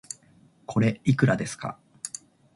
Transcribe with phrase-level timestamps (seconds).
[0.65, 1.77] これ、いくらですか